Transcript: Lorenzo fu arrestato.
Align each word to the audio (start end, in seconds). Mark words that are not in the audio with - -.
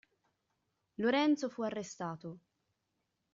Lorenzo 0.95 1.47
fu 1.47 1.61
arrestato. 1.61 2.39